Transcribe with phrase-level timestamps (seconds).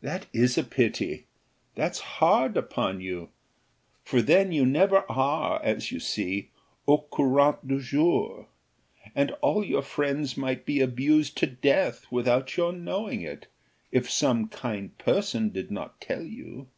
[0.00, 1.26] "That is a pity
[1.74, 3.28] that's hard upon you,
[4.04, 6.48] for then you never are, as you see,
[6.88, 8.46] au courant du jour,
[9.14, 13.48] and all your friends might be abused to death without your knowing it,
[13.92, 16.68] if some kind person did not tell you."